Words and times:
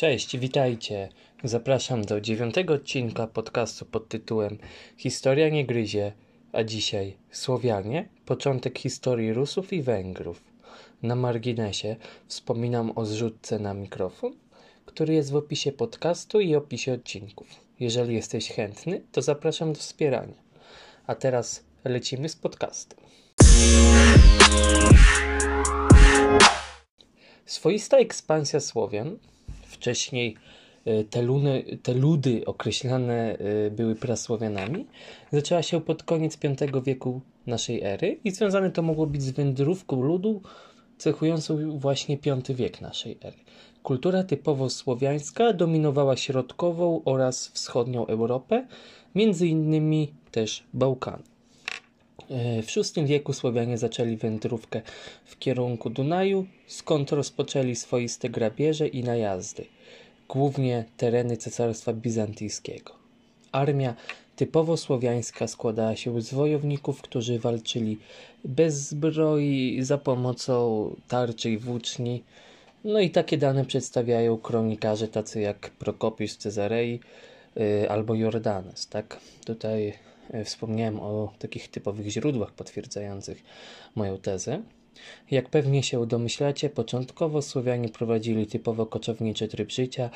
Cześć, 0.00 0.38
witajcie. 0.38 1.08
Zapraszam 1.44 2.04
do 2.04 2.20
dziewiątego 2.20 2.74
odcinka 2.74 3.26
podcastu 3.26 3.84
pod 3.84 4.08
tytułem 4.08 4.58
Historia 4.96 5.48
nie 5.48 5.66
gryzie, 5.66 6.12
a 6.52 6.64
dzisiaj 6.64 7.16
Słowianie, 7.30 8.08
początek 8.26 8.78
historii 8.78 9.32
Rusów 9.32 9.72
i 9.72 9.82
Węgrów. 9.82 10.44
Na 11.02 11.14
marginesie 11.14 11.96
wspominam 12.26 12.92
o 12.98 13.04
zrzutce 13.04 13.58
na 13.58 13.74
mikrofon, 13.74 14.32
który 14.86 15.14
jest 15.14 15.30
w 15.30 15.36
opisie 15.36 15.72
podcastu 15.72 16.40
i 16.40 16.54
opisie 16.54 16.92
odcinków. 16.92 17.48
Jeżeli 17.80 18.14
jesteś 18.14 18.48
chętny, 18.48 19.02
to 19.12 19.22
zapraszam 19.22 19.72
do 19.72 19.78
wspierania. 19.78 20.42
A 21.06 21.14
teraz 21.14 21.64
lecimy 21.84 22.28
z 22.28 22.36
podcastem. 22.36 22.98
Swoista 27.46 27.96
ekspansja 27.96 28.60
Słowian 28.60 29.18
wcześniej 29.80 30.36
e, 30.84 31.04
te, 31.04 31.22
luny, 31.22 31.78
te 31.82 31.94
ludy 31.94 32.42
określane 32.46 33.38
e, 33.38 33.70
były 33.70 33.94
prasłowianami, 33.94 34.86
zaczęła 35.32 35.62
się 35.62 35.80
pod 35.80 36.02
koniec 36.02 36.36
V 36.36 36.82
wieku 36.82 37.20
naszej 37.46 37.82
ery 37.82 38.18
i 38.24 38.30
związane 38.30 38.70
to 38.70 38.82
mogło 38.82 39.06
być 39.06 39.22
z 39.22 39.30
wędrówką 39.30 40.02
ludu 40.02 40.42
cechującą 40.98 41.78
właśnie 41.78 42.18
V 42.24 42.54
wiek 42.54 42.80
naszej 42.80 43.18
ery. 43.22 43.36
Kultura 43.82 44.24
typowo 44.24 44.70
słowiańska 44.70 45.52
dominowała 45.52 46.16
środkową 46.16 47.02
oraz 47.04 47.48
wschodnią 47.48 48.06
Europę, 48.06 48.66
między 49.14 49.46
innymi 49.46 50.12
też 50.30 50.64
Bałkany. 50.74 51.29
E, 52.30 52.62
w 52.62 52.66
VI 52.96 53.06
wieku 53.06 53.32
Słowianie 53.32 53.78
zaczęli 53.78 54.16
wędrówkę 54.16 54.82
w 55.24 55.38
kierunku 55.38 55.90
Dunaju, 55.90 56.46
skąd 56.66 57.12
rozpoczęli 57.12 57.76
swoiste 57.76 58.28
grabieże 58.28 58.88
i 58.88 59.04
najazdy, 59.04 59.64
głównie 60.28 60.84
tereny 60.96 61.36
Cesarstwa 61.36 61.92
Bizantyjskiego. 61.92 62.92
Armia 63.52 63.94
typowo 64.36 64.76
słowiańska 64.76 65.48
składała 65.48 65.96
się 65.96 66.20
z 66.20 66.34
wojowników, 66.34 67.02
którzy 67.02 67.38
walczyli 67.38 67.98
bez 68.44 68.74
zbroi, 68.74 69.78
za 69.82 69.98
pomocą 69.98 70.90
tarczy 71.08 71.50
i 71.50 71.58
włóczni. 71.58 72.22
No 72.84 73.00
i 73.00 73.10
takie 73.10 73.38
dane 73.38 73.64
przedstawiają 73.64 74.38
kronikarze 74.38 75.08
tacy 75.08 75.40
jak 75.40 75.70
Prokopiusz 75.70 76.36
Cezarei 76.36 77.00
yy, 77.56 77.90
albo 77.90 78.14
Jordanes, 78.14 78.88
tak? 78.88 79.20
Tutaj 79.44 79.92
wspomniałem 80.44 81.00
o 81.00 81.32
takich 81.38 81.68
typowych 81.68 82.08
źródłach 82.08 82.52
potwierdzających 82.52 83.42
moją 83.94 84.18
tezę. 84.18 84.62
Jak 85.30 85.48
pewnie 85.48 85.82
się 85.82 86.06
domyślacie, 86.06 86.70
początkowo 86.70 87.42
Słowianie 87.42 87.88
prowadzili 87.88 88.46
typowo 88.46 88.86
koczowniczy 88.86 89.48
tryb 89.48 89.70
życia, 89.70 90.10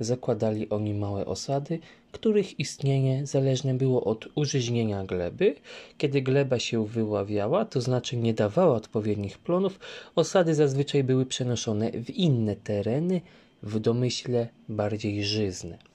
zakładali 0.00 0.68
oni 0.68 0.94
małe 0.94 1.26
osady, 1.26 1.78
których 2.12 2.60
istnienie 2.60 3.26
zależne 3.26 3.74
było 3.74 4.04
od 4.04 4.28
użyźnienia 4.34 5.04
gleby. 5.04 5.54
Kiedy 5.98 6.22
gleba 6.22 6.58
się 6.58 6.86
wyławiała, 6.86 7.64
to 7.64 7.80
znaczy 7.80 8.16
nie 8.16 8.34
dawała 8.34 8.76
odpowiednich 8.76 9.38
plonów, 9.38 9.80
osady 10.14 10.54
zazwyczaj 10.54 11.04
były 11.04 11.26
przenoszone 11.26 11.90
w 11.90 12.10
inne 12.10 12.56
tereny, 12.56 13.20
w 13.62 13.78
domyśle 13.78 14.48
bardziej 14.68 15.24
żyzne. 15.24 15.89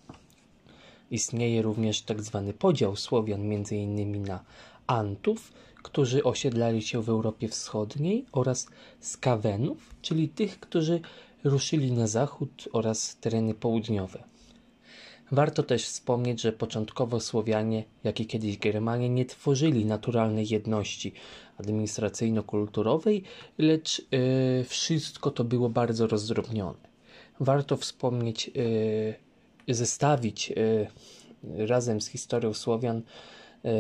Istnieje 1.12 1.62
również 1.62 2.02
tak 2.02 2.22
zwany 2.22 2.54
podział 2.54 2.96
Słowian 2.96 3.48
między 3.48 3.76
innymi 3.76 4.20
na 4.20 4.44
Antów, 4.88 5.52
którzy 5.84 6.24
osiedlali 6.24 6.82
się 6.82 7.02
w 7.02 7.10
Europie 7.10 7.48
Wschodniej 7.48 8.26
oraz 8.32 8.68
Skawenów, 9.00 9.96
czyli 10.02 10.30
tych, 10.30 10.60
którzy 10.60 11.02
ruszyli 11.44 11.92
na 11.92 12.08
zachód 12.08 12.70
oraz 12.74 13.18
tereny 13.18 13.54
południowe. 13.54 14.24
Warto 15.32 15.64
też 15.64 15.86
wspomnieć, 15.86 16.42
że 16.42 16.52
początkowo 16.54 17.20
Słowianie, 17.20 17.84
jak 18.04 18.20
i 18.20 18.26
kiedyś 18.26 18.58
Germanie, 18.58 19.10
nie 19.10 19.26
tworzyli 19.26 19.86
naturalnej 19.86 20.48
jedności 20.50 21.14
administracyjno-kulturowej, 21.58 23.22
lecz 23.58 24.00
yy, 24.12 24.64
wszystko 24.64 25.32
to 25.32 25.44
było 25.44 25.70
bardzo 25.70 26.08
rozdrobnione. 26.08 26.96
Warto 27.40 27.78
wspomnieć 27.78 28.48
yy, 28.48 29.25
zestawić 29.68 30.52
e, 30.52 30.56
razem 31.68 32.02
z 32.02 32.08
historią 32.08 32.54
Słowian 32.54 33.02
e, 33.66 33.72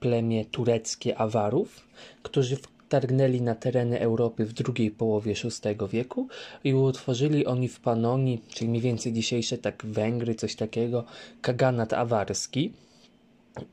plemię 0.00 0.44
tureckie 0.44 1.18
Awarów, 1.18 1.88
którzy 2.22 2.56
wtargnęli 2.88 3.40
na 3.40 3.54
tereny 3.54 4.00
Europy 4.00 4.44
w 4.44 4.52
drugiej 4.52 4.90
połowie 4.90 5.34
VI 5.34 5.86
wieku 5.88 6.28
i 6.64 6.74
utworzyli 6.74 7.46
oni 7.46 7.68
w 7.68 7.80
Panonii, 7.80 8.42
czyli 8.48 8.70
mniej 8.70 8.82
więcej 8.82 9.12
dzisiejsze 9.12 9.58
tak 9.58 9.86
Węgry, 9.86 10.34
coś 10.34 10.56
takiego, 10.56 11.04
kaganat 11.40 11.92
awarski. 11.92 12.72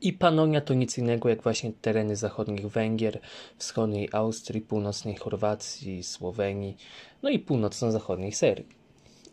I 0.00 0.12
Panonia 0.12 0.60
to 0.60 0.74
nic 0.74 0.98
innego 0.98 1.28
jak 1.28 1.42
właśnie 1.42 1.72
tereny 1.82 2.16
zachodnich 2.16 2.66
Węgier, 2.66 3.20
wschodniej 3.58 4.08
Austrii, 4.12 4.60
północnej 4.60 5.16
Chorwacji, 5.16 6.02
Słowenii, 6.02 6.76
no 7.22 7.30
i 7.30 7.38
północno-zachodniej 7.38 8.32
Serbii. 8.32 8.85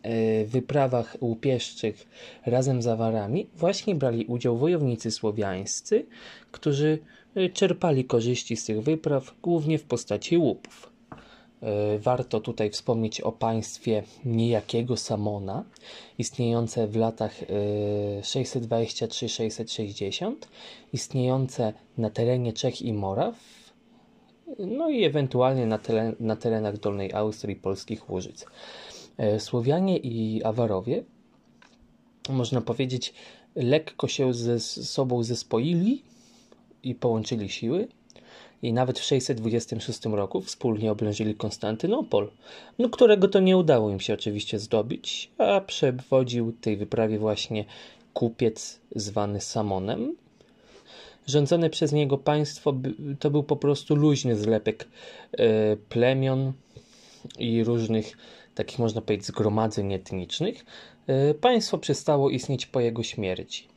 E, 0.04 0.44
wyprawach 0.44 1.16
łupieszczych 1.20 2.06
razem 2.46 2.82
z 2.82 2.86
awarami 2.86 3.46
właśnie 3.56 3.94
brali 3.94 4.26
udział 4.26 4.56
wojownicy 4.56 5.10
słowiańscy, 5.10 6.06
którzy 6.50 6.98
e, 7.34 7.48
czerpali 7.48 8.04
korzyści 8.04 8.56
z 8.56 8.64
tych 8.64 8.82
wypraw 8.82 9.34
głównie 9.42 9.78
w 9.78 9.84
postaci 9.84 10.38
łupów. 10.38 10.92
E, 11.62 11.98
warto 11.98 12.40
tutaj 12.40 12.70
wspomnieć 12.70 13.20
o 13.20 13.32
państwie 13.32 14.02
niejakiego 14.24 14.96
Samona, 14.96 15.64
istniejące 16.18 16.86
w 16.86 16.96
latach 16.96 17.40
623-660, 18.22 20.34
istniejące 20.92 21.72
na 21.98 22.10
terenie 22.10 22.52
Czech 22.52 22.82
i 22.82 22.92
Moraw, 22.92 23.34
no 24.58 24.90
i 24.90 25.04
ewentualnie 25.04 25.66
na, 25.66 25.78
teren, 25.78 26.14
na 26.20 26.36
terenach 26.36 26.78
Dolnej 26.78 27.12
Austrii 27.12 27.56
polskich 27.56 28.10
Łużyc. 28.10 28.46
E, 29.18 29.40
Słowianie 29.40 29.98
i 29.98 30.42
Awarowie, 30.44 31.04
można 32.28 32.60
powiedzieć, 32.60 33.14
lekko 33.56 34.08
się 34.08 34.34
ze 34.34 34.60
sobą 34.60 35.22
zespoili 35.22 36.02
i 36.82 36.94
połączyli 36.94 37.48
siły. 37.48 37.88
I 38.62 38.72
nawet 38.72 38.98
w 38.98 39.04
626 39.04 40.04
roku 40.04 40.40
wspólnie 40.40 40.92
oblężyli 40.92 41.34
Konstantynopol, 41.34 42.30
no, 42.78 42.88
którego 42.88 43.28
to 43.28 43.40
nie 43.40 43.56
udało 43.56 43.90
im 43.90 44.00
się 44.00 44.14
oczywiście 44.14 44.58
zdobyć, 44.58 45.30
a 45.38 45.60
przewodził 45.60 46.52
tej 46.52 46.76
wyprawie 46.76 47.18
właśnie 47.18 47.64
kupiec 48.14 48.80
zwany 48.96 49.40
Samonem. 49.40 50.16
Rządzone 51.26 51.70
przez 51.70 51.92
niego 51.92 52.18
państwo 52.18 52.74
to 53.18 53.30
był 53.30 53.42
po 53.42 53.56
prostu 53.56 53.96
luźny 53.96 54.36
zlepek 54.36 54.88
e, 55.32 55.76
plemion 55.76 56.52
i 57.38 57.64
różnych 57.64 58.16
takich 58.54 58.78
można 58.78 59.00
powiedzieć 59.00 59.26
zgromadzeń 59.26 59.92
etnicznych, 59.92 60.64
e, 61.06 61.34
państwo 61.34 61.78
przestało 61.78 62.30
istnieć 62.30 62.66
po 62.66 62.80
jego 62.80 63.02
śmierci. 63.02 63.68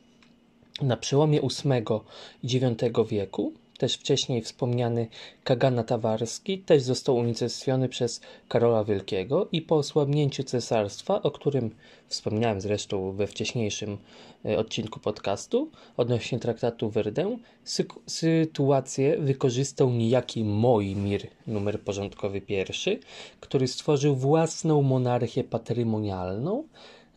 Na 0.82 0.96
przełomie 0.96 1.40
VIII 1.40 2.00
i 2.42 2.56
IX 2.56 3.10
wieku 3.10 3.52
też 3.78 3.94
wcześniej 3.94 4.42
wspomniany 4.42 5.08
Kagana 5.44 5.84
Tawarski 5.84 6.58
też 6.58 6.82
został 6.82 7.16
unicestwiony 7.16 7.88
przez 7.88 8.20
Karola 8.48 8.84
Wielkiego 8.84 9.48
i 9.52 9.62
po 9.62 9.76
osłabnięciu 9.76 10.44
cesarstwa, 10.44 11.22
o 11.22 11.30
którym 11.30 11.70
wspomniałem 12.08 12.60
zresztą 12.60 13.12
we 13.12 13.26
wcześniejszym 13.26 13.98
e, 14.44 14.58
odcinku 14.58 15.00
podcastu 15.00 15.70
odnośnie 15.96 16.38
traktatu 16.38 16.90
Werdę, 16.90 17.36
sy- 17.64 18.00
sytuację 18.06 19.16
wykorzystał 19.18 19.90
niejaki 19.90 20.44
Moimir, 20.44 21.26
numer 21.46 21.80
porządkowy 21.80 22.40
pierwszy, 22.40 23.00
który 23.40 23.68
stworzył 23.68 24.16
własną 24.16 24.82
monarchię 24.82 25.44
patrymonialną, 25.44 26.64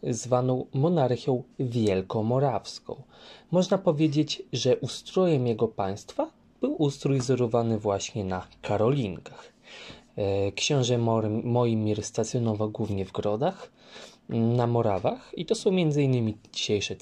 zwaną 0.04 0.66
monarchią 0.74 1.44
wielkomorawską. 1.60 3.02
Można 3.52 3.78
powiedzieć, 3.78 4.44
że 4.54 4.78
ustrojem 4.78 5.48
jego 5.48 5.68
państwa 5.68 6.41
był 6.62 6.76
ustrój 6.82 7.20
wzorowany 7.20 7.80
właśnie 7.80 8.24
na 8.24 8.48
Karolinkach. 8.62 9.54
E, 10.18 10.52
książę 10.52 10.98
Moimir 11.44 12.04
stacjonował 12.04 12.70
głównie 12.70 13.06
w 13.06 13.12
Grodach, 13.12 13.72
na 14.30 14.68
Morawach 14.68 15.32
i 15.38 15.46
to 15.46 15.56
są 15.56 15.70
m.in. 15.70 16.34
dzisiejsze 16.54 16.96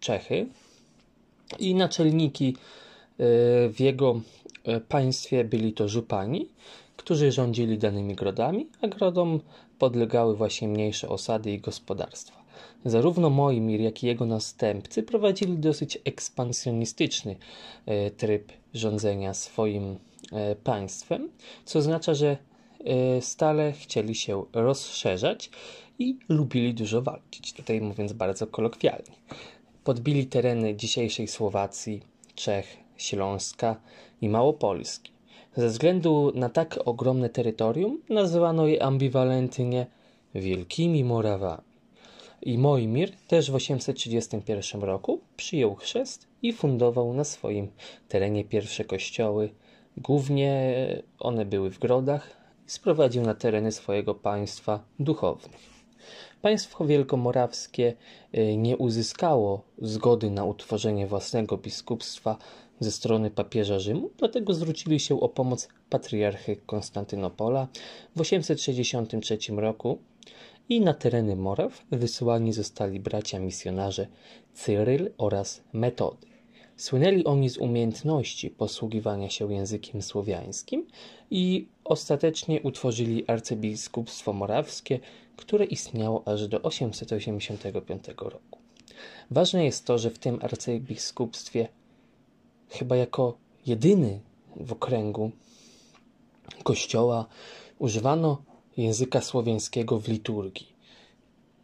Czechy 0.00 0.46
i 1.58 1.74
naczelniki 1.74 2.48
e, 2.48 2.54
w 3.68 3.80
jego 3.80 4.20
e, 4.64 4.80
państwie 4.80 5.44
byli 5.44 5.72
to 5.72 5.88
żupani, 5.88 6.48
którzy 6.96 7.32
rządzili 7.32 7.78
danymi 7.78 8.14
grodami, 8.14 8.66
a 8.80 8.88
grodom 8.88 9.40
podlegały 9.78 10.36
właśnie 10.36 10.68
mniejsze 10.68 11.08
osady 11.08 11.52
i 11.52 11.58
gospodarstwa. 11.58 12.41
Zarówno 12.84 13.30
Moimir, 13.30 13.80
jak 13.80 14.02
i 14.02 14.06
jego 14.06 14.26
następcy 14.26 15.02
prowadzili 15.02 15.58
dosyć 15.58 15.98
ekspansjonistyczny 16.04 17.36
e, 17.86 18.10
tryb 18.10 18.52
rządzenia 18.74 19.34
swoim 19.34 19.98
e, 20.32 20.56
państwem, 20.56 21.30
co 21.64 21.78
oznacza, 21.78 22.14
że 22.14 22.36
stale 23.20 23.72
chcieli 23.72 24.14
się 24.14 24.44
rozszerzać 24.52 25.50
i 25.98 26.18
lubili 26.28 26.74
dużo 26.74 27.02
walczyć, 27.02 27.52
tutaj 27.52 27.80
mówiąc 27.80 28.12
bardzo 28.12 28.46
kolokwialnie. 28.46 29.12
Podbili 29.84 30.26
tereny 30.26 30.76
dzisiejszej 30.76 31.28
Słowacji, 31.28 32.02
Czech, 32.34 32.76
Śląska 32.96 33.76
i 34.20 34.28
Małopolski. 34.28 35.12
Ze 35.56 35.68
względu 35.68 36.32
na 36.34 36.48
tak 36.48 36.78
ogromne 36.84 37.28
terytorium 37.28 38.00
nazywano 38.08 38.66
je 38.66 38.82
ambiwalentnie 38.82 39.86
Wielkimi 40.34 41.04
Morawami. 41.04 41.71
I 42.42 42.58
Mojmir 42.58 43.12
też 43.28 43.50
w 43.50 43.54
831 43.54 44.82
roku 44.82 45.20
przyjął 45.36 45.74
chrzest 45.74 46.28
i 46.42 46.52
fundował 46.52 47.14
na 47.14 47.24
swoim 47.24 47.68
terenie 48.08 48.44
pierwsze 48.44 48.84
kościoły. 48.84 49.50
Głównie 49.96 50.76
one 51.18 51.44
były 51.44 51.70
w 51.70 51.78
grodach 51.78 52.36
sprowadził 52.66 53.22
na 53.22 53.34
tereny 53.34 53.72
swojego 53.72 54.14
państwa 54.14 54.84
duchownych. 54.98 55.60
Państwo 56.42 56.84
wielkomorawskie 56.84 57.94
y, 58.34 58.56
nie 58.56 58.76
uzyskało 58.76 59.62
zgody 59.78 60.30
na 60.30 60.44
utworzenie 60.44 61.06
własnego 61.06 61.56
biskupstwa 61.56 62.36
ze 62.80 62.90
strony 62.90 63.30
papieża 63.30 63.78
Rzymu, 63.78 64.10
dlatego 64.18 64.54
zwrócili 64.54 65.00
się 65.00 65.20
o 65.20 65.28
pomoc 65.28 65.68
patriarchy 65.90 66.56
Konstantynopola 66.56 67.68
w 68.16 68.20
863 68.20 69.38
roku 69.56 69.98
i 70.68 70.80
na 70.80 70.94
tereny 70.94 71.36
Moraw 71.36 71.84
wysyłani 71.90 72.52
zostali 72.52 73.00
bracia 73.00 73.38
misjonarze 73.38 74.06
Cyryl 74.54 75.10
oraz 75.18 75.62
Metody. 75.72 76.26
Słynęli 76.76 77.24
oni 77.24 77.50
z 77.50 77.58
umiejętności 77.58 78.50
posługiwania 78.50 79.30
się 79.30 79.52
językiem 79.52 80.02
słowiańskim 80.02 80.86
i 81.30 81.68
ostatecznie 81.84 82.62
utworzyli 82.62 83.24
arcybiskupstwo 83.26 84.32
morawskie, 84.32 85.00
które 85.36 85.64
istniało 85.64 86.28
aż 86.28 86.48
do 86.48 86.62
885 86.62 88.04
roku. 88.18 88.58
Ważne 89.30 89.64
jest 89.64 89.84
to, 89.86 89.98
że 89.98 90.10
w 90.10 90.18
tym 90.18 90.38
arcybiskupstwie, 90.42 91.68
chyba 92.68 92.96
jako 92.96 93.38
jedyny 93.66 94.20
w 94.56 94.72
okręgu 94.72 95.30
kościoła, 96.62 97.26
używano 97.78 98.42
języka 98.76 99.20
słowiańskiego 99.20 99.98
w 99.98 100.08
liturgii. 100.08 100.72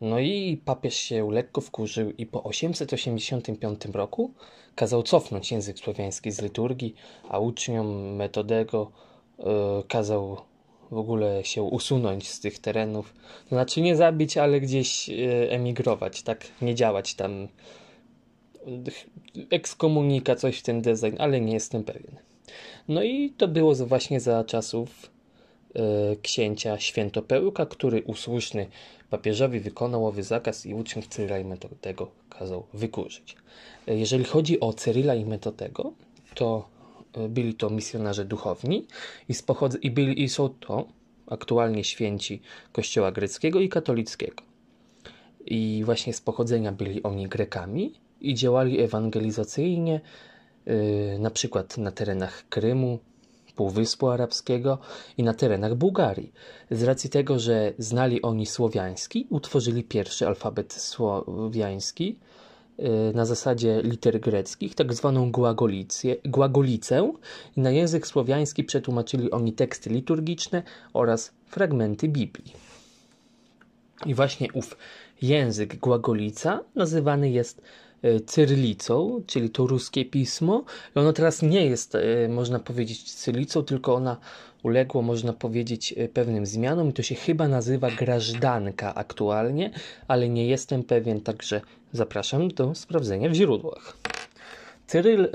No 0.01 0.19
i 0.19 0.61
papież 0.65 0.95
się 0.95 1.31
lekko 1.31 1.61
wkurzył 1.61 2.11
i 2.11 2.27
po 2.27 2.45
885 2.45 3.85
roku 3.93 4.31
kazał 4.75 5.03
cofnąć 5.03 5.53
język 5.53 5.79
słowiański 5.79 6.31
z 6.31 6.43
liturgii, 6.43 6.95
a 7.29 7.39
uczniom 7.39 8.17
Metodego 8.17 8.93
yy, 9.39 9.45
kazał 9.89 10.37
w 10.91 10.99
ogóle 10.99 11.45
się 11.45 11.63
usunąć 11.63 12.29
z 12.29 12.41
tych 12.41 12.59
terenów. 12.59 13.15
Znaczy 13.49 13.81
nie 13.81 13.97
zabić, 13.97 14.37
ale 14.37 14.61
gdzieś 14.61 15.09
yy, 15.09 15.51
emigrować, 15.51 16.23
tak? 16.23 16.47
Nie 16.63 16.75
działać 16.75 17.15
tam. 17.15 17.49
Ekskomunika, 19.51 20.37
coś 20.37 20.59
w 20.59 20.63
ten 20.63 20.83
design, 20.83 21.17
ale 21.19 21.41
nie 21.41 21.53
jestem 21.53 21.85
pewien. 21.85 22.17
No 22.89 23.03
i 23.03 23.31
to 23.31 23.49
było 23.49 23.75
właśnie 23.75 24.21
za 24.21 24.45
czasów 24.45 25.11
E, 25.18 25.18
księcia 26.23 26.79
Świętopełka, 26.79 27.67
który 27.67 28.03
usłuszny 28.03 28.67
papieżowi 29.11 29.61
wykonał 29.61 30.07
owy 30.07 30.23
zakaz 30.23 30.67
i 30.67 30.75
uczniów 30.75 31.09
Cyryla 31.09 31.39
i 31.39 31.45
Metodego 31.45 32.11
kazał 32.31 32.67
wykurzyć. 32.75 33.37
E, 33.87 33.97
jeżeli 33.97 34.25
chodzi 34.25 34.61
o 34.61 34.73
Cyryla 34.73 35.15
i 35.15 35.25
Metodego, 35.25 35.93
to 36.35 36.69
e, 37.13 37.29
byli 37.29 37.55
to 37.55 37.71
misjonarze 37.71 38.25
duchowni 38.25 38.87
i, 39.29 39.33
pochodz- 39.35 39.79
i, 39.83 39.91
byli, 39.91 40.23
i 40.23 40.29
są 40.29 40.49
to 40.49 40.89
aktualnie 41.27 41.85
święci 41.85 42.41
Kościoła 42.73 43.13
greckiego 43.13 43.61
i 43.61 43.69
katolickiego. 43.69 44.43
I 45.47 45.83
właśnie 45.85 46.13
z 46.13 46.21
pochodzenia 46.21 46.73
byli 46.73 47.03
oni 47.03 47.29
Grekami 47.29 47.95
i 48.21 48.35
działali 48.35 48.81
ewangelizacyjnie, 48.81 50.01
yy, 50.67 51.19
na 51.19 51.31
przykład 51.31 51.79
na 51.79 51.93
terenach 51.93 52.49
Krymu, 52.49 52.99
Półwyspu 53.59 54.09
Arabskiego 54.09 54.79
i 55.17 55.23
na 55.23 55.35
terenach 55.35 55.75
Bułgarii. 55.75 56.33
Z 56.71 56.83
racji 56.83 57.11
tego, 57.11 57.39
że 57.39 57.73
znali 57.79 58.23
oni 58.23 58.47
słowiański, 58.47 59.27
utworzyli 59.31 59.85
pierwszy 59.85 60.27
alfabet 60.27 60.73
słowiański 60.73 62.19
y, 62.79 62.85
na 63.15 63.25
zasadzie 63.25 63.81
liter 63.83 64.21
greckich, 64.21 64.75
tak 64.75 64.95
zwaną 64.95 65.33
głagolicę 66.25 67.13
na 67.57 67.71
język 67.71 68.07
słowiański 68.07 68.65
przetłumaczyli 68.65 69.31
oni 69.31 69.53
teksty 69.53 69.91
liturgiczne 69.91 70.63
oraz 70.93 71.33
fragmenty 71.47 72.09
Biblii. 72.09 72.53
I 74.07 74.15
właśnie 74.15 74.49
ów 74.53 74.77
język 75.23 75.77
głagolica 75.77 76.61
nazywany 76.75 77.31
jest 77.31 77.63
cyrylicą, 78.27 79.23
czyli 79.27 79.51
to 79.51 79.67
ruskie 79.67 80.05
pismo. 80.05 80.65
I 80.97 80.99
ono 80.99 81.13
teraz 81.13 81.43
nie 81.43 81.67
jest, 81.67 81.95
e, 81.95 82.29
można 82.29 82.59
powiedzieć, 82.59 83.13
cyrylicą, 83.13 83.65
tylko 83.65 83.95
ona 83.95 84.17
uległo, 84.63 85.03
można 85.03 85.33
powiedzieć, 85.33 85.95
e, 85.97 86.09
pewnym 86.09 86.47
zmianom 86.47 86.89
i 86.89 86.93
to 86.93 87.03
się 87.03 87.15
chyba 87.15 87.49
nazywa 87.49 87.91
grażdanka 87.91 88.95
aktualnie, 88.95 89.71
ale 90.09 90.29
nie 90.29 90.47
jestem 90.47 90.85
pewien, 90.85 91.21
także 91.21 91.61
zapraszam 91.93 92.49
do 92.49 92.75
sprawdzenia 92.75 93.29
w 93.29 93.35
źródłach. 93.35 93.97
Cyryl 94.87 95.29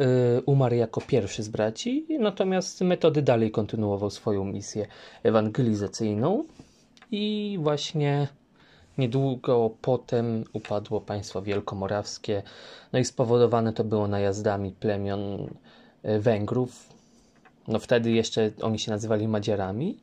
umarł 0.46 0.76
jako 0.76 1.02
pierwszy 1.02 1.44
z 1.44 1.50
braci, 1.50 2.06
natomiast 2.20 2.82
metody 2.82 3.22
dalej 3.22 3.52
kontynuował 3.52 4.10
swoją 4.10 4.46
misję 4.46 4.88
ewangelizacyjną 5.24 6.44
i 7.12 7.58
właśnie 7.62 8.28
Niedługo 8.98 9.70
potem 9.82 10.44
upadło 10.54 11.02
państwo 11.02 11.42
wielkomorawskie, 11.42 12.44
no 12.94 13.00
i 13.00 13.06
spowodowane 13.06 13.74
to 13.74 13.84
było 13.84 14.08
najazdami 14.08 14.72
plemion 14.72 15.48
e, 16.04 16.20
Węgrów. 16.20 16.90
No 17.68 17.80
wtedy 17.80 18.12
jeszcze 18.12 18.52
oni 18.62 18.80
się 18.80 18.92
nazywali 18.92 19.28
Madziarami. 19.28 19.98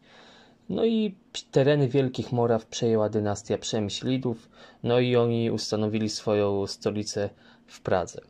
No 0.68 0.84
i 0.84 1.14
tereny 1.50 1.88
Wielkich 1.88 2.32
Moraw 2.32 2.66
przejęła 2.66 3.08
dynastia 3.08 3.58
Przemyślidów, 3.58 4.48
no 4.82 5.00
i 5.00 5.16
oni 5.16 5.50
ustanowili 5.50 6.08
swoją 6.08 6.66
stolicę 6.66 7.30
w 7.66 7.80
Pradze. 7.80 8.20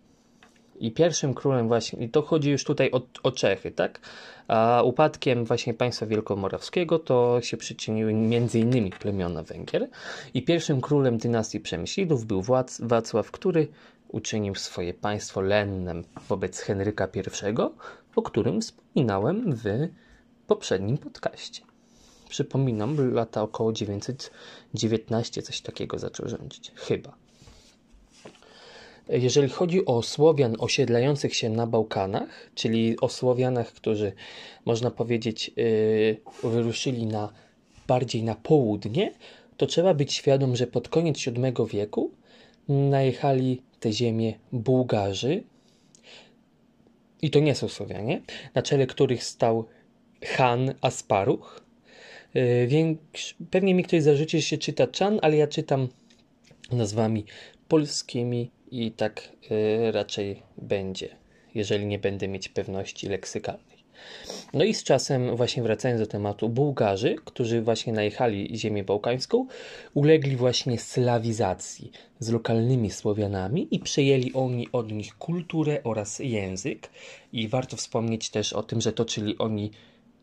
I 0.81 0.93
pierwszym 0.93 1.35
królem 1.35 1.69
właśnie, 1.69 2.05
i 2.05 2.09
to 2.09 2.23
chodzi 2.23 2.51
już 2.51 2.65
tutaj 2.65 2.91
o, 2.91 3.01
o 3.23 3.33
Czechy, 3.33 3.71
tak? 3.71 4.01
A 4.49 4.83
upadkiem 4.85 5.45
właśnie 5.45 5.75
państwa 5.75 6.07
wielkomorawskiego 6.07 6.99
to 6.99 7.41
się 7.41 7.57
przyczyniły 7.57 8.11
m.in. 8.11 8.91
plemiona 8.91 9.43
Węgier. 9.43 9.89
I 10.35 10.43
pierwszym 10.43 10.81
królem 10.81 11.19
dynastii 11.19 11.61
Przemyślidów 11.61 12.25
był 12.27 12.43
Władz, 12.43 12.81
Wacław, 12.81 13.31
który 13.31 13.69
uczynił 14.09 14.55
swoje 14.55 14.95
państwo 14.95 15.41
lennem 15.41 16.05
wobec 16.29 16.61
Henryka 16.61 17.09
I, 17.15 17.71
o 18.17 18.23
którym 18.23 18.61
wspominałem 18.61 19.55
w 19.57 19.65
poprzednim 20.47 20.99
podcaście. 20.99 21.63
Przypominam, 22.29 23.15
lata 23.15 23.43
około 23.43 23.73
919 23.73 25.43
coś 25.43 25.61
takiego 25.61 25.99
zaczął 25.99 26.29
rządzić. 26.29 26.73
Chyba. 26.75 27.30
Jeżeli 29.11 29.49
chodzi 29.49 29.87
o 29.87 30.03
Słowian 30.03 30.57
osiedlających 30.59 31.35
się 31.35 31.51
na 31.51 31.67
Bałkanach, 31.67 32.51
czyli 32.55 33.01
o 33.01 33.09
Słowianach, 33.09 33.73
którzy 33.73 34.13
można 34.65 34.91
powiedzieć 34.91 35.51
yy, 36.43 36.51
wyruszyli 36.51 37.07
na, 37.07 37.33
bardziej 37.87 38.23
na 38.23 38.35
południe, 38.35 39.13
to 39.57 39.67
trzeba 39.67 39.95
być 39.95 40.13
świadom, 40.13 40.57
że 40.57 40.67
pod 40.67 40.89
koniec 40.89 41.19
VII 41.19 41.67
wieku 41.71 42.11
najechali 42.69 43.63
te 43.81 43.93
ziemie 43.93 44.35
Bułgarzy, 44.53 45.43
i 47.23 47.31
to 47.31 47.41
nie 47.41 47.55
są 47.55 47.69
Słowianie, 47.69 48.23
na 48.55 48.63
czele 48.63 48.87
których 48.87 49.25
stał 49.25 49.67
Han 50.25 50.75
Asparuch. 50.81 51.65
Większ, 52.67 53.37
pewnie 53.51 53.75
mi 53.75 53.85
ktoś 53.85 54.03
zarzuci, 54.03 54.39
że 54.39 54.43
się 54.43 54.59
czyta 54.59 54.87
Czan, 54.87 55.19
ale 55.23 55.37
ja 55.37 55.47
czytam 55.47 55.89
nazwami 56.73 57.25
polskimi 57.69 58.51
i 58.71 58.93
tak 58.93 59.29
y, 59.51 59.93
raczej 59.93 60.43
będzie, 60.57 61.09
jeżeli 61.55 61.87
nie 61.87 61.99
będę 61.99 62.29
mieć 62.29 62.49
pewności 62.49 63.09
leksykalnej. 63.09 63.81
No 64.55 64.65
i 64.65 64.75
z 64.75 64.85
czasem, 64.85 65.37
właśnie 65.37 65.63
wracając 65.63 66.01
do 66.01 66.07
tematu, 66.07 66.49
Bułgarzy, 66.49 67.17
którzy 67.25 67.63
właśnie 67.63 67.93
najechali 67.93 68.59
ziemię 68.59 68.85
bałkańską, 68.85 69.47
ulegli 69.95 70.37
właśnie 70.37 70.79
slawizacji 70.79 71.93
z 72.19 72.29
lokalnymi 72.29 72.91
Słowianami 72.91 73.69
i 73.71 73.79
przejęli 73.79 74.33
oni 74.33 74.69
od 74.73 74.93
nich 74.93 75.19
kulturę 75.19 75.81
oraz 75.85 76.19
język. 76.19 76.91
I 77.33 77.49
warto 77.49 77.77
wspomnieć 77.77 78.31
też 78.31 78.53
o 78.53 78.63
tym, 78.63 78.81
że 78.81 78.93
toczyli 78.93 79.39
oni 79.39 79.71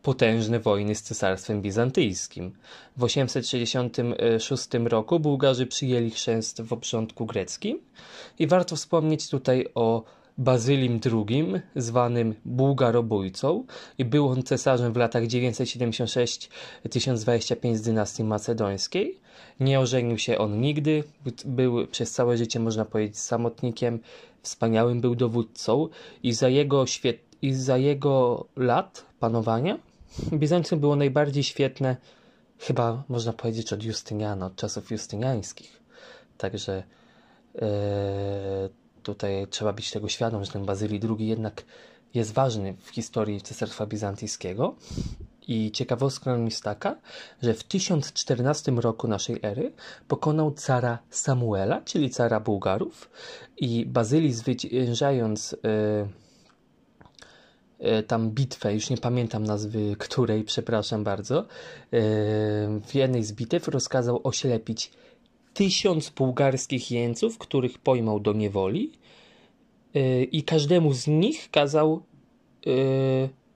potężne 0.08 0.60
wojny 0.60 0.94
z 0.94 1.02
Cesarstwem 1.02 1.62
Bizantyjskim. 1.62 2.52
W 2.96 3.04
866 3.04 4.68
roku 4.84 5.20
Bułgarzy 5.20 5.66
przyjęli 5.66 6.10
chrzest 6.10 6.62
w 6.62 6.72
obrządku 6.72 7.26
greckim. 7.26 7.78
I 8.38 8.46
warto 8.46 8.76
wspomnieć 8.76 9.28
tutaj 9.28 9.66
o 9.74 10.04
Bazylim 10.38 11.00
II, 11.12 11.52
zwanym 11.76 12.34
Bułgarobójcą. 12.44 13.64
I 13.98 14.04
był 14.04 14.28
on 14.28 14.42
cesarzem 14.42 14.92
w 14.92 14.96
latach 14.96 15.24
976-1025 15.24 17.76
z 17.76 17.82
dynastii 17.82 18.24
macedońskiej. 18.24 19.18
Nie 19.60 19.80
ożenił 19.80 20.18
się 20.18 20.38
on 20.38 20.60
nigdy, 20.60 21.04
był 21.44 21.86
przez 21.86 22.12
całe 22.12 22.36
życie, 22.36 22.60
można 22.60 22.84
powiedzieć, 22.84 23.18
samotnikiem, 23.18 23.98
wspaniałym 24.42 25.00
był 25.00 25.14
dowódcą. 25.14 25.88
I 26.22 26.32
za 26.32 26.48
jego, 26.48 26.86
świet... 26.86 27.18
i 27.42 27.54
za 27.54 27.76
jego 27.76 28.44
lat 28.56 29.04
panowania 29.20 29.87
Bizancjum 30.32 30.80
było 30.80 30.96
najbardziej 30.96 31.44
świetne, 31.44 31.96
chyba 32.58 33.04
można 33.08 33.32
powiedzieć 33.32 33.72
od 33.72 33.82
Justyniana, 33.82 34.46
od 34.46 34.56
czasów 34.56 34.90
justyniańskich. 34.90 35.82
Także 36.38 36.82
e, 37.62 38.68
tutaj 39.02 39.46
trzeba 39.50 39.72
być 39.72 39.90
tego 39.90 40.08
świadom, 40.08 40.44
że 40.44 40.52
ten 40.52 40.64
Bazylii 40.64 41.00
II 41.18 41.28
jednak 41.28 41.64
jest 42.14 42.32
ważny 42.32 42.74
w 42.80 42.88
historii 42.88 43.40
Cesarstwa 43.40 43.86
Bizantyjskiego. 43.86 44.74
I 45.48 45.72
ciekawostka 45.72 46.36
jest 46.36 46.62
taka, 46.62 46.96
że 47.42 47.54
w 47.54 47.64
1014 47.64 48.72
roku 48.72 49.08
naszej 49.08 49.38
ery 49.42 49.72
pokonał 50.08 50.50
cara 50.50 50.98
Samuela, 51.10 51.80
czyli 51.80 52.10
cara 52.10 52.40
Bułgarów 52.40 53.10
i 53.56 53.86
Bazylii 53.86 54.32
zwyciężając 54.32 55.52
yy, 55.52 56.08
tam 58.06 58.30
bitwę, 58.30 58.74
już 58.74 58.90
nie 58.90 58.96
pamiętam 58.96 59.44
nazwy 59.44 59.96
której, 59.98 60.44
przepraszam 60.44 61.04
bardzo, 61.04 61.36
yy, 61.36 62.00
w 62.86 62.90
jednej 62.94 63.24
z 63.24 63.32
bitew 63.32 63.68
rozkazał 63.68 64.20
oślepić 64.24 64.90
tysiąc 65.54 66.10
bułgarskich 66.10 66.90
jeńców, 66.90 67.38
których 67.38 67.78
pojmał 67.78 68.20
do 68.20 68.32
niewoli 68.32 68.92
yy, 69.94 70.24
i 70.24 70.42
każdemu 70.42 70.92
z 70.92 71.06
nich 71.06 71.50
kazał 71.50 72.02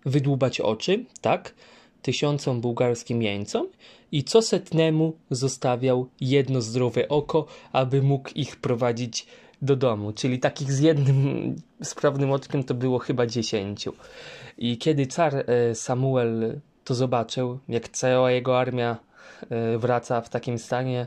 wydłubać 0.05 0.61
oczy, 0.61 1.05
tak, 1.21 1.55
tysiącom 2.03 2.61
bułgarskim 2.61 3.23
jeńcom 3.23 3.69
i 4.13 4.25
co 4.25 4.43
setnemu 4.43 5.13
zostawiał 5.31 6.09
jedno 6.21 6.61
zdrowe 6.61 7.09
oko, 7.09 7.47
aby 7.73 8.03
mógł 8.03 8.31
ich 8.35 8.57
prowadzić 8.57 9.27
do 9.63 9.77
domu. 9.77 10.13
Czyli 10.13 10.39
takich 10.39 10.73
z 10.73 10.81
jednym 10.81 11.57
sprawnym 11.83 12.33
oczkiem 12.33 12.65
to 12.65 12.75
było 12.75 12.99
chyba 12.99 13.27
dziesięciu. 13.27 13.93
I 14.59 14.79
kiedy 14.79 15.07
car 15.07 15.35
e, 15.37 15.75
Samuel 15.75 16.61
to 16.85 16.95
zobaczył, 16.95 17.59
jak 17.69 17.89
cała 17.89 18.31
jego 18.31 18.61
armia 18.61 18.97
e, 19.51 19.79
wraca 19.79 20.21
w 20.21 20.29
takim 20.29 20.59
stanie, 20.59 21.07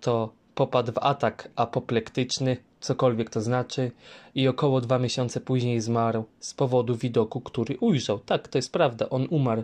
to 0.00 0.32
popadł 0.54 0.92
w 0.92 0.98
atak 0.98 1.50
apoplektyczny, 1.56 2.56
cokolwiek 2.80 3.30
to 3.30 3.40
znaczy, 3.40 3.90
i 4.34 4.48
około 4.48 4.80
dwa 4.80 4.98
miesiące 4.98 5.40
później 5.40 5.80
zmarł 5.80 6.24
z 6.38 6.54
powodu 6.54 6.96
widoku, 6.96 7.40
który 7.40 7.78
ujrzał. 7.78 8.18
Tak, 8.18 8.48
to 8.48 8.58
jest 8.58 8.72
prawda, 8.72 9.10
on 9.10 9.26
umarł 9.30 9.62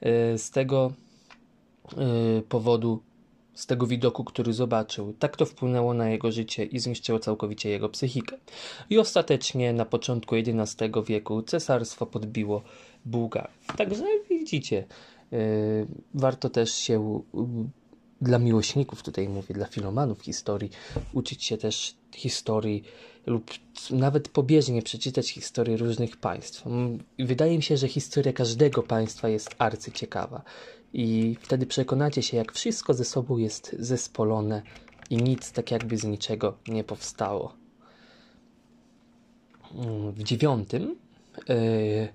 e, 0.00 0.38
z 0.38 0.50
tego 0.50 0.92
powodu, 2.48 3.02
z 3.56 3.66
tego 3.66 3.86
widoku, 3.86 4.24
który 4.24 4.52
zobaczył. 4.52 5.14
Tak 5.18 5.36
to 5.36 5.46
wpłynęło 5.46 5.94
na 5.94 6.10
jego 6.10 6.32
życie 6.32 6.64
i 6.64 6.78
zniszczyło 6.78 7.18
całkowicie 7.18 7.70
jego 7.70 7.88
psychikę. 7.88 8.36
I 8.90 8.98
ostatecznie 8.98 9.72
na 9.72 9.84
początku 9.84 10.34
XI 10.34 10.84
wieku 11.06 11.42
cesarstwo 11.42 12.06
podbiło 12.06 12.62
Bułgarów. 13.04 13.66
Także 13.76 14.04
widzicie, 14.30 14.84
e, 15.32 15.36
warto 16.14 16.50
też 16.50 16.74
się 16.74 17.22
dla 18.20 18.38
miłośników, 18.38 19.02
tutaj 19.02 19.28
mówię, 19.28 19.54
dla 19.54 19.66
filomanów 19.66 20.22
historii, 20.22 20.70
uczyć 21.12 21.44
się 21.44 21.56
też 21.56 21.94
historii 22.14 22.82
lub 23.26 23.50
nawet 23.90 24.28
pobieżnie 24.28 24.82
przeczytać 24.82 25.30
historię 25.30 25.76
różnych 25.76 26.16
państw. 26.16 26.64
Wydaje 27.18 27.56
mi 27.56 27.62
się, 27.62 27.76
że 27.76 27.88
historia 27.88 28.32
każdego 28.32 28.82
państwa 28.82 29.28
jest 29.28 29.54
arcyciekawa 29.58 30.42
i 30.96 31.36
wtedy 31.40 31.66
przekonacie 31.66 32.22
się, 32.22 32.36
jak 32.36 32.52
wszystko 32.52 32.94
ze 32.94 33.04
sobą 33.04 33.36
jest 33.36 33.76
zespolone 33.78 34.62
i 35.10 35.16
nic 35.16 35.52
tak 35.52 35.70
jakby 35.70 35.96
z 35.96 36.04
niczego 36.04 36.54
nie 36.68 36.84
powstało. 36.84 37.52
W 40.12 40.22
dziewiątym 40.22 40.96
yy, 41.48 42.08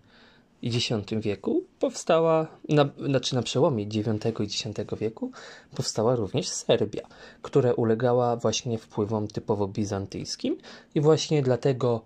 i 0.62 0.68
X 0.78 0.90
wieku 1.22 1.64
powstała, 1.80 2.48
na, 2.70 2.90
znaczy 3.06 3.36
na 3.36 3.42
przełomie 3.42 3.84
IX 3.84 4.08
i 4.40 4.44
X 4.44 4.64
wieku, 5.00 5.32
powstała 5.76 6.16
również 6.16 6.48
Serbia, 6.48 7.08
która 7.42 7.74
ulegała 7.74 8.36
właśnie 8.36 8.78
wpływom 8.78 9.28
typowo 9.28 9.68
bizantyjskim 9.68 10.58
i 10.96 11.02
właśnie 11.02 11.42
dlatego 11.42 12.02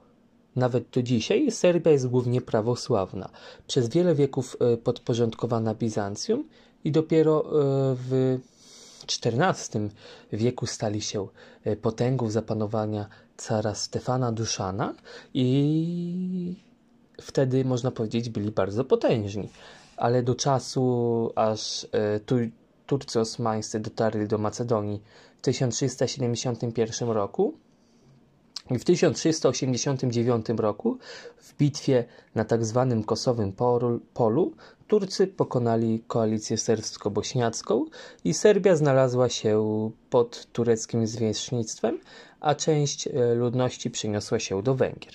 nawet 0.55 0.89
do 0.89 1.03
dzisiaj 1.03 1.51
Serbia 1.51 1.91
jest 1.91 2.07
głównie 2.07 2.41
prawosławna. 2.41 3.29
Przez 3.67 3.89
wiele 3.89 4.15
wieków 4.15 4.57
e, 4.59 4.77
podporządkowana 4.77 5.75
Bizancjum 5.75 6.43
i 6.83 6.91
dopiero 6.91 7.41
e, 7.45 7.51
w 7.95 8.39
XIV 9.25 9.89
wieku 10.33 10.65
stali 10.65 11.01
się 11.01 11.27
e, 11.63 11.75
potęgą 11.75 12.29
zapanowania 12.29 13.07
cara 13.37 13.75
Stefana 13.75 14.31
Duszana 14.31 14.95
i 15.33 16.55
wtedy 17.21 17.65
można 17.65 17.91
powiedzieć 17.91 18.29
byli 18.29 18.51
bardzo 18.51 18.85
potężni, 18.85 19.49
ale 19.97 20.23
do 20.23 20.35
czasu 20.35 21.31
aż 21.35 21.87
e, 21.91 22.19
tu, 22.19 22.35
Turcy 22.87 23.19
osmańscy 23.19 23.79
dotarli 23.79 24.27
do 24.27 24.37
Macedonii 24.37 25.01
w 25.37 25.41
1371 25.41 27.09
roku 27.09 27.53
w 28.69 28.83
1389 28.83 30.45
roku 30.57 30.97
w 31.37 31.57
bitwie 31.57 32.05
na 32.35 32.45
tak 32.45 32.65
zwanym 32.65 33.03
Kosowym 33.03 33.53
Polu 34.13 34.53
Turcy 34.87 35.27
pokonali 35.27 36.03
koalicję 36.07 36.57
serbsko-bośniacką 36.57 37.85
i 38.23 38.33
Serbia 38.33 38.75
znalazła 38.75 39.29
się 39.29 39.91
pod 40.09 40.47
tureckim 40.51 41.07
zwierzchnictwem, 41.07 41.99
a 42.39 42.55
część 42.55 43.07
e, 43.07 43.35
ludności 43.35 43.89
przeniosła 43.89 44.39
się 44.39 44.63
do 44.63 44.75
Węgier. 44.75 45.13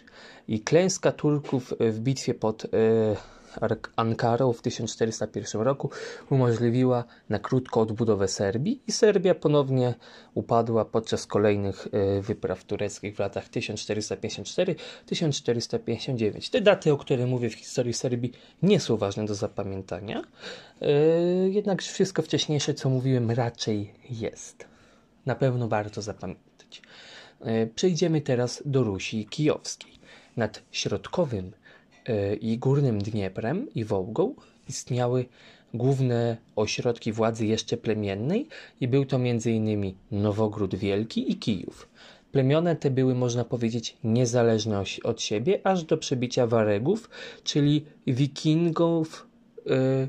I 0.49 0.61
klęska 0.61 1.13
Turków 1.13 1.75
w 1.81 1.99
bitwie 2.01 2.35
pod 2.35 2.65
e, 2.65 2.69
Ankarą 3.97 4.53
w 4.53 4.63
1401 4.63 5.63
roku 5.63 5.91
umożliwiła 6.31 7.05
na 7.29 7.39
krótko 7.39 7.81
odbudowę 7.81 8.29
Serbii 8.29 8.83
i 8.87 8.93
Serbia 8.93 9.35
ponownie 9.35 9.95
upadła 10.35 10.85
podczas 10.85 11.27
kolejnych 11.27 11.89
e, 11.93 12.21
wypraw 12.21 12.65
tureckich 12.65 13.17
w 13.17 13.19
latach 13.19 13.51
1454-1459. 13.51 16.51
Te 16.51 16.61
daty, 16.61 16.93
o 16.93 16.97
których 16.97 17.27
mówię 17.27 17.51
w 17.51 17.55
historii 17.55 17.93
Serbii, 17.93 18.33
nie 18.63 18.81
są 18.81 18.97
ważne 18.97 19.25
do 19.25 19.35
zapamiętania, 19.35 20.23
jednak 21.51 21.83
wszystko 21.83 22.23
wcześniejsze, 22.23 22.75
co 22.75 22.91
mówiłem, 22.91 23.31
raczej 23.31 23.95
jest. 24.11 24.65
Na 25.27 25.35
pewno 25.35 25.69
warto 25.69 26.03
zapamiętać. 26.03 26.83
Przejdziemy 27.75 28.21
teraz 28.21 28.63
do 28.67 28.83
Rusi 28.83 29.27
Kijowskiej. 29.27 29.93
Nad 30.37 30.63
środkowym 30.71 31.47
e, 31.47 31.60
i 32.41 32.59
górnym 32.59 32.99
Dnieprem 32.99 33.75
i 33.75 33.85
Wołgą 33.85 34.35
istniały 34.69 35.25
główne 35.75 36.37
ośrodki 36.57 37.13
władzy 37.13 37.47
jeszcze 37.47 37.77
plemiennej 37.77 38.49
i 38.81 38.89
był 38.89 39.05
to 39.05 39.17
m.in. 39.17 39.95
Nowogród 40.11 40.75
Wielki 40.75 41.33
i 41.33 41.37
Kijów. 41.37 41.89
Plemiona 42.33 42.75
te 42.75 42.91
były, 42.91 43.15
można 43.15 43.45
powiedzieć, 43.45 43.97
niezależne 44.05 44.83
od 45.05 45.23
siebie, 45.23 45.61
aż 45.65 45.85
do 45.85 45.99
przebicia 45.99 46.47
Waregów, 46.47 47.11
czyli 47.45 47.85
wikingów, 48.07 49.27
yy, 49.67 50.09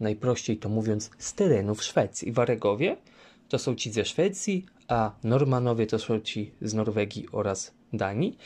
najprościej 0.00 0.56
to 0.56 0.68
mówiąc, 0.68 1.10
z 1.18 1.34
terenów 1.34 1.82
Szwecji. 1.82 2.32
Waregowie 2.32 2.96
to 3.48 3.58
są 3.58 3.74
ci 3.74 3.92
ze 3.92 4.04
Szwecji, 4.04 4.66
a 4.88 5.14
Normanowie 5.24 5.86
to 5.86 5.98
są 5.98 6.20
ci 6.20 6.50
z 6.62 6.74
Norwegii 6.74 7.26
oraz 7.32 7.72
Danii. 7.92 8.36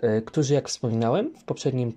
E, 0.00 0.22
którzy, 0.22 0.54
jak 0.54 0.68
wspominałem 0.68 1.34
w 1.38 1.44
poprzednim 1.44 1.92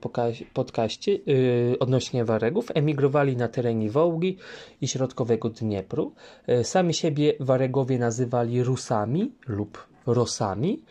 podcaście 0.53 1.11
yy, 1.11 1.75
odnośnie 1.79 2.25
Waregów, 2.25 2.71
emigrowali 2.73 3.37
na 3.37 3.47
terenie 3.47 3.89
Wołgi 3.89 4.37
i 4.81 4.87
środkowego 4.87 5.49
Dniepru. 5.49 6.13
Yy, 6.47 6.63
sami 6.63 6.93
siebie 6.93 7.33
Waregowie 7.39 7.99
nazywali 7.99 8.63
Rusami 8.63 9.31
lub 9.47 9.87
Rosami, 10.05 10.83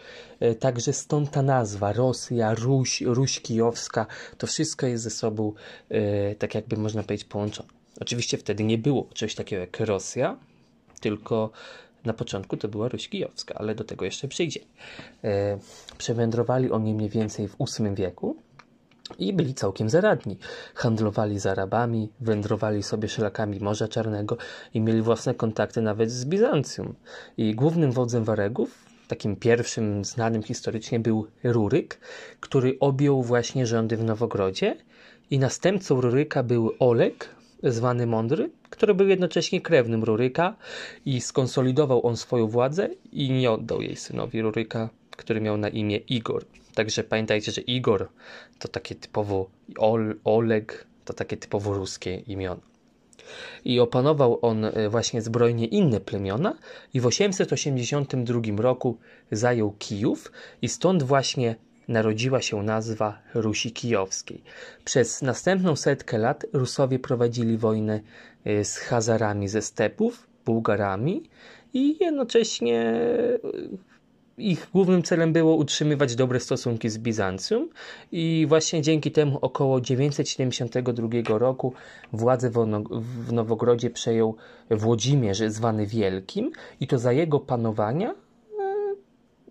także 0.59 0.92
stąd 0.92 1.31
ta 1.31 1.42
nazwa 1.42 1.92
Rosja, 1.92 2.54
Ruś, 2.54 3.00
Ruś 3.00 3.40
Kijowska, 3.40 4.07
to 4.38 4.47
wszystko 4.47 4.87
jest 4.87 5.04
ze 5.04 5.11
sobą, 5.11 5.52
tak 6.38 6.54
jakby 6.54 6.76
można 6.76 7.02
powiedzieć, 7.02 7.28
połączone. 7.28 7.69
Oczywiście 8.00 8.38
wtedy 8.38 8.64
nie 8.64 8.78
było 8.78 9.09
czegoś 9.14 9.35
takiego 9.35 9.61
jak 9.61 9.81
Rosja, 9.81 10.37
tylko 11.00 11.50
na 12.04 12.12
początku 12.12 12.56
to 12.56 12.68
była 12.68 12.88
Ruś 12.88 13.09
Kijowska, 13.09 13.54
ale 13.54 13.75
do 13.75 13.85
tego 13.85 14.04
jeszcze 14.04 14.28
przyjdzie. 14.28 14.61
E, 15.25 15.59
przewędrowali 15.99 16.71
oni 16.71 16.94
mniej 16.94 17.09
więcej 17.09 17.49
w 17.49 17.56
VIII 17.59 17.94
wieku 17.94 18.37
i 19.18 19.32
byli 19.32 19.54
całkiem 19.54 19.90
zaradni. 19.90 20.38
Handlowali 20.75 21.38
z 21.38 21.47
Arabami, 21.47 22.09
wędrowali 22.21 22.82
sobie 22.82 23.09
szlakami 23.09 23.61
Morza 23.61 23.88
Czarnego 23.88 24.37
i 24.75 24.80
mieli 24.80 25.02
własne 25.02 25.35
kontakty 25.35 25.82
nawet 25.82 26.11
z 26.11 26.25
Bizancjum. 26.25 26.94
I 27.37 27.54
głównym 27.54 27.92
wodzem 27.92 28.25
Waregów 28.25 28.92
takim 29.09 29.37
pierwszym 29.37 30.04
znanym 30.04 30.42
historycznie 30.42 31.00
był 31.00 31.26
Ruryk, 31.44 32.00
który 32.40 32.76
objął 32.80 33.23
właśnie 33.23 33.66
rządy 33.66 33.97
w 33.97 34.04
Nowogrodzie 34.04 34.76
i 35.30 35.38
następcą 35.38 36.00
Ruryka 36.00 36.42
był 36.42 36.71
Oleg, 36.78 37.28
zwany 37.62 38.07
Mądry, 38.07 38.50
który 38.71 38.95
był 38.95 39.09
jednocześnie 39.09 39.61
krewnym 39.61 40.04
Ruryka 40.04 40.57
i 41.07 41.21
skonsolidował 41.21 42.07
on 42.07 42.16
swoją 42.16 42.47
władzę 42.47 42.88
i 43.12 43.31
nie 43.31 43.50
oddał 43.50 43.83
jej 43.83 43.97
synowi 43.97 44.42
Ruryka, 44.42 44.88
który 45.11 45.40
miał 45.40 45.57
na 45.57 45.69
imię 45.69 45.97
Igor. 45.97 46.45
Także 46.75 47.04
pamiętajcie, 47.04 47.52
że 47.52 47.61
Igor 47.61 48.09
to 48.59 48.69
takie 48.69 48.95
typowo 48.95 49.50
Ol, 49.78 50.14
Oleg 50.25 50.87
to 51.04 51.12
takie 51.12 51.37
typowo 51.37 51.75
ruskie 51.75 52.16
imiona. 52.16 52.61
I 53.64 53.81
opanował 53.81 54.38
on 54.42 54.64
e, 54.64 54.88
właśnie 54.88 55.23
zbrojnie 55.23 55.66
inne 55.66 56.00
plemiona 56.00 56.59
i 56.95 57.00
w 57.00 57.07
882 57.07 58.40
roku 58.57 58.99
zajął 59.33 59.75
Kijów 59.78 60.33
i 60.62 60.69
stąd 60.69 61.02
właśnie 61.02 61.57
narodziła 61.88 62.42
się 62.42 62.62
nazwa 62.62 63.18
Rusi 63.34 63.72
Kijowskiej. 63.72 64.42
Przez 64.84 65.22
następną 65.22 65.76
setkę 65.76 66.18
lat 66.18 66.46
Rusowie 66.52 66.98
prowadzili 66.98 67.58
wojnę 67.58 68.00
e, 68.44 68.64
z 68.64 68.78
Hazarami 68.78 69.48
ze 69.48 69.62
stepów, 69.62 70.26
Bułgarami 70.44 71.22
i 71.74 72.04
jednocześnie 72.04 72.94
ich 74.38 74.70
głównym 74.72 75.02
celem 75.02 75.32
było 75.32 75.56
utrzymywać 75.56 76.14
dobre 76.14 76.40
stosunki 76.40 76.88
z 76.88 76.98
Bizancjum 76.98 77.68
i 78.12 78.46
właśnie 78.48 78.82
dzięki 78.82 79.12
temu 79.12 79.38
około 79.40 79.80
972 79.80 81.38
roku 81.38 81.72
władzę 82.12 82.50
w 82.90 83.32
Nowogrodzie 83.32 83.90
przejął 83.90 84.36
Włodzimierz 84.70 85.42
zwany 85.48 85.86
Wielkim 85.86 86.50
i 86.80 86.86
to 86.86 86.98
za 86.98 87.12
jego 87.12 87.40
panowania 87.40 88.10
e, 88.10 88.14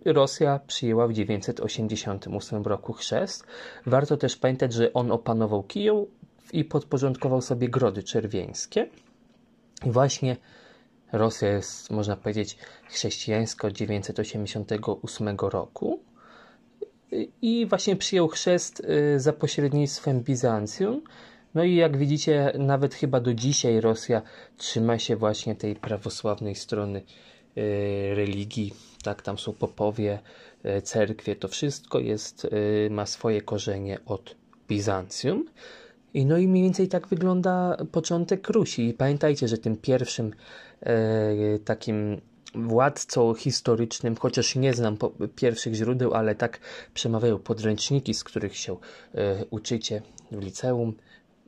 Rosja 0.06 0.60
przyjęła 0.68 1.08
w 1.08 1.14
988 1.14 2.64
roku 2.64 2.94
chrzest. 2.94 3.44
Warto 3.86 4.18
też 4.18 4.38
pamiętać, 4.38 4.74
że 4.74 4.94
on 4.94 5.12
opanował 5.12 5.64
Kijów 5.64 6.08
i 6.54 6.66
podporządkował 6.66 7.42
sobie 7.42 7.70
Grody 7.70 8.04
Czerwieńskie. 8.04 8.90
Właśnie 9.86 10.38
Rosja 11.12 11.50
jest, 11.50 11.92
można 11.92 12.18
powiedzieć, 12.18 12.58
chrześcijańska 12.90 13.68
od 13.68 13.74
988 13.74 15.38
roku 15.42 16.00
i 17.42 17.66
właśnie 17.66 17.96
przyjął 17.96 18.28
chrzest 18.28 18.80
y, 19.16 19.20
za 19.20 19.34
pośrednictwem 19.34 20.22
Bizancjum. 20.22 21.02
No 21.54 21.64
i 21.64 21.76
jak 21.76 21.98
widzicie, 21.98 22.54
nawet 22.60 22.96
chyba 22.96 23.20
do 23.20 23.34
dzisiaj 23.34 23.82
Rosja 23.82 24.22
trzyma 24.58 25.00
się 25.00 25.16
właśnie 25.16 25.56
tej 25.56 25.76
prawosławnej 25.76 26.56
strony 26.56 27.02
y, 27.58 28.16
religii. 28.16 28.74
Tak, 29.02 29.22
tam 29.22 29.38
są 29.38 29.54
popowie, 29.54 30.20
y, 30.66 30.82
cerkwie, 30.82 31.36
to 31.36 31.48
wszystko 31.48 32.00
jest, 32.00 32.48
ma 32.90 33.06
swoje 33.06 33.42
korzenie 33.42 34.00
od 34.06 34.36
Bizancjum. 34.68 35.46
I 36.14 36.26
no 36.26 36.38
i 36.38 36.48
mniej 36.48 36.64
więcej 36.64 36.88
tak 36.88 37.08
wygląda 37.08 37.78
początek 37.92 38.50
Rusi. 38.50 38.88
I 38.88 38.94
pamiętajcie, 38.94 39.48
że 39.48 39.58
tym 39.58 39.78
pierwszym 39.78 40.34
e, 40.82 41.60
takim 41.60 42.22
władcą 42.56 43.34
historycznym, 43.34 44.16
chociaż 44.16 44.56
nie 44.56 44.74
znam 44.74 44.98
pierwszych 45.36 45.74
źródeł, 45.74 46.14
ale 46.14 46.36
tak 46.36 46.60
przemawiają 46.94 47.40
podręczniki, 47.40 48.14
z 48.14 48.24
których 48.24 48.58
się 48.58 48.78
e, 49.16 49.46
uczycie 49.50 50.02
w 50.32 50.44
liceum 50.44 50.94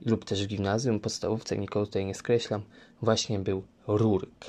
lub 0.06 0.26
też 0.26 0.44
w 0.44 0.48
gimnazjum, 0.48 1.00
podstawówce, 1.00 1.58
nikogo 1.58 1.86
tutaj 1.86 2.06
nie 2.06 2.16
skreślam, 2.16 2.62
właśnie 3.02 3.40
był 3.40 3.64
Ruryk. 3.88 4.46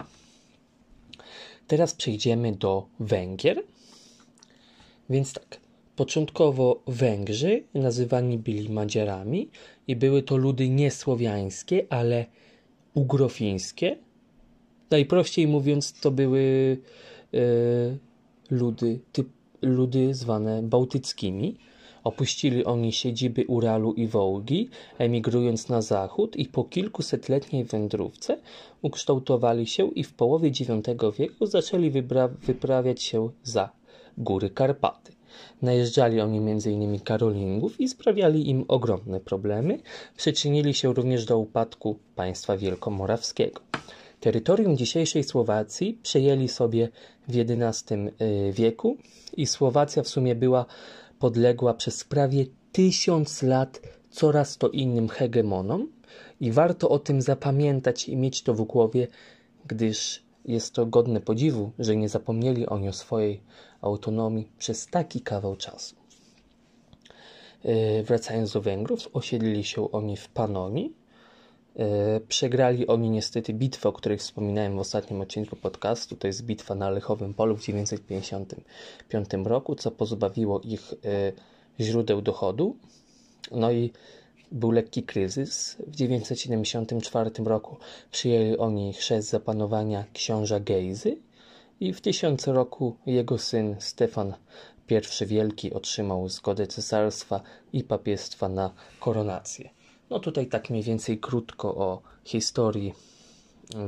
Teraz 1.66 1.94
przejdziemy 1.94 2.52
do 2.52 2.86
Węgier. 3.00 3.62
Więc 5.10 5.32
tak, 5.32 5.60
Początkowo 5.96 6.82
Węgrzy 6.86 7.62
nazywani 7.74 8.38
byli 8.38 8.70
Madziarami 8.70 9.50
i 9.88 9.96
były 9.96 10.22
to 10.22 10.36
ludy 10.36 10.68
nie 10.68 10.90
słowiańskie, 10.90 11.86
ale 11.90 12.26
ugrofińskie. 12.94 13.96
Najprościej 14.90 15.46
mówiąc, 15.46 16.00
to 16.00 16.10
były 16.10 16.76
e, 17.34 17.38
ludy, 18.50 19.00
typ, 19.12 19.28
ludy 19.62 20.14
zwane 20.14 20.62
bałtyckimi. 20.62 21.56
Opuścili 22.04 22.64
oni 22.64 22.92
siedziby 22.92 23.44
Uralu 23.46 23.92
i 23.92 24.06
Wołgi, 24.06 24.68
emigrując 24.98 25.68
na 25.68 25.82
zachód 25.82 26.36
i 26.36 26.46
po 26.46 26.64
kilkusetletniej 26.64 27.64
wędrówce 27.64 28.38
ukształtowali 28.82 29.66
się 29.66 29.88
i 29.88 30.04
w 30.04 30.12
połowie 30.14 30.48
IX 30.48 30.88
wieku 31.18 31.46
zaczęli 31.46 31.90
wyprawiać 32.46 33.02
się 33.02 33.30
za 33.42 33.70
góry 34.18 34.50
Karpaty. 34.50 35.12
Najeżdżali 35.62 36.20
oni 36.20 36.38
m.in. 36.38 37.00
Karolingów 37.00 37.80
i 37.80 37.88
sprawiali 37.88 38.50
im 38.50 38.64
ogromne 38.68 39.20
problemy. 39.20 39.78
Przyczynili 40.16 40.74
się 40.74 40.94
również 40.94 41.24
do 41.24 41.38
upadku 41.38 41.98
państwa 42.14 42.56
wielkomorawskiego. 42.56 43.60
Terytorium 44.20 44.76
dzisiejszej 44.76 45.24
Słowacji 45.24 45.98
przejęli 46.02 46.48
sobie 46.48 46.88
w 47.28 47.36
XI 47.36 47.94
y, 47.94 48.52
wieku 48.52 48.96
i 49.36 49.46
Słowacja 49.46 50.02
w 50.02 50.08
sumie 50.08 50.34
była 50.34 50.66
podległa 51.24 51.74
przez 51.74 52.04
prawie 52.04 52.46
tysiąc 52.72 53.42
lat 53.42 53.80
coraz 54.10 54.58
to 54.58 54.68
innym 54.68 55.08
hegemonom 55.08 55.88
i 56.40 56.52
warto 56.52 56.88
o 56.88 56.98
tym 56.98 57.22
zapamiętać 57.22 58.08
i 58.08 58.16
mieć 58.16 58.42
to 58.42 58.54
w 58.54 58.62
głowie, 58.62 59.08
gdyż 59.66 60.22
jest 60.44 60.74
to 60.74 60.86
godne 60.86 61.20
podziwu, 61.20 61.70
że 61.78 61.96
nie 61.96 62.08
zapomnieli 62.08 62.66
oni 62.66 62.88
o 62.88 62.92
swojej 62.92 63.40
autonomii 63.80 64.48
przez 64.58 64.86
taki 64.86 65.20
kawał 65.20 65.56
czasu. 65.56 65.96
E, 67.64 68.02
wracając 68.02 68.52
do 68.52 68.60
Węgrów, 68.60 69.08
osiedlili 69.12 69.64
się 69.64 69.92
oni 69.92 70.16
w 70.16 70.28
Panonii. 70.28 70.92
E, 71.76 72.20
przegrali 72.20 72.86
oni 72.86 73.10
niestety 73.10 73.54
bitwę, 73.54 73.88
o 73.88 73.92
której 73.92 74.18
wspominałem 74.18 74.76
w 74.76 74.78
ostatnim 74.78 75.20
odcinku 75.20 75.56
podcastu. 75.56 76.16
To 76.16 76.26
jest 76.26 76.44
bitwa 76.44 76.74
na 76.74 76.90
Lechowym 76.90 77.34
Polu 77.34 77.56
w 77.56 77.60
1955 77.60 79.28
roku, 79.44 79.74
co 79.74 79.90
pozbawiło 79.90 80.60
ich 80.60 80.92
e, 80.92 81.32
źródeł 81.80 82.22
dochodu. 82.22 82.76
No 83.50 83.72
i 83.72 83.92
był 84.52 84.70
lekki 84.70 85.02
kryzys. 85.02 85.76
W 85.86 85.96
974 85.96 87.30
roku 87.44 87.76
przyjęli 88.10 88.56
oni 88.56 88.92
chrzest 88.92 89.30
zapanowania 89.30 90.04
książa 90.12 90.60
Gejzy 90.60 91.16
i 91.80 91.92
w 91.92 92.00
tysiąc 92.00 92.46
roku 92.46 92.96
jego 93.06 93.38
syn 93.38 93.76
Stefan 93.78 94.34
I 94.90 95.26
Wielki 95.26 95.72
otrzymał 95.72 96.28
zgodę 96.28 96.66
cesarstwa 96.66 97.40
i 97.72 97.84
papiestwa 97.84 98.48
na 98.48 98.70
koronację. 99.00 99.70
No 100.14 100.20
tutaj 100.20 100.46
tak 100.46 100.70
mniej 100.70 100.82
więcej 100.82 101.18
krótko 101.18 101.74
o 101.74 102.02
historii 102.24 102.94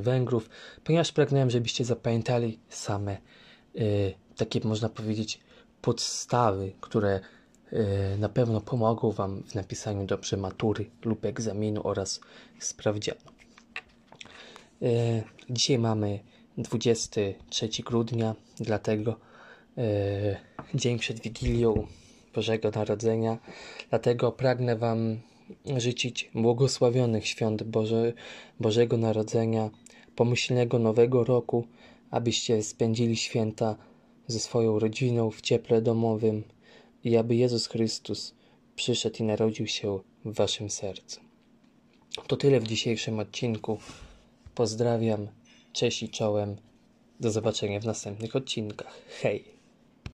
Węgrów, 0.01 0.51
ponieważ 0.85 1.13
pragnąłem, 1.13 1.51
żebyście 1.51 1.85
zapamiętali 1.85 2.59
same 2.69 3.17
y, 3.77 4.15
takie, 4.37 4.61
można 4.65 4.89
powiedzieć, 4.89 5.41
podstawy, 5.83 6.73
które 6.81 7.21
y, 7.73 8.19
na 8.19 8.29
pewno 8.29 8.61
pomogą 8.61 9.13
Wam 9.13 9.43
w 9.43 9.55
napisaniu 9.55 10.07
dobrze 10.07 10.37
matury 10.37 10.91
lub 11.05 11.25
egzaminu 11.25 11.81
oraz 11.85 12.21
sprawdzianu. 12.59 13.21
Y, 14.83 15.23
dzisiaj 15.51 15.79
mamy 15.79 16.21
23 16.59 17.69
grudnia, 17.85 18.35
dlatego 18.61 19.17
e, 19.79 20.37
dzień 20.75 20.99
przed 20.99 21.21
Wigilią 21.21 21.87
Bożego 22.35 22.71
Narodzenia. 22.71 23.39
Dlatego 23.91 24.33
pragnę 24.33 24.77
Wam 24.77 25.21
życzyć 25.77 26.31
błogosławionych 26.35 27.27
świąt 27.27 27.63
Boże, 27.63 28.13
Bożego 28.61 28.97
Narodzenia, 28.97 29.71
pomyślnego 30.17 30.79
Nowego 30.79 31.25
Roku, 31.25 31.67
abyście 32.11 32.63
spędzili 32.63 33.17
święta 33.17 33.77
ze 34.27 34.41
swoją 34.41 34.79
rodziną 34.79 35.31
w 35.31 35.41
cieple 35.41 35.83
domowym 35.83 36.45
i 37.05 37.17
aby 37.17 37.35
Jezus 37.35 37.67
Chrystus 37.67 38.35
przyszedł 38.77 39.17
i 39.21 39.23
narodził 39.23 39.67
się 39.67 39.99
w 40.25 40.35
Waszym 40.35 40.71
sercu. 40.71 41.21
To 42.27 42.37
tyle 42.37 42.61
w 42.61 42.67
dzisiejszym 42.67 43.19
odcinku. 43.19 43.79
Pozdrawiam 44.55 45.29
Cześć 45.73 46.03
i 46.03 46.09
czołem. 46.09 46.57
Do 47.21 47.31
zobaczenia 47.31 47.81
w 47.81 47.85
następnych 47.85 48.37
odcinkach. 48.37 49.03
Hej! 49.21 49.56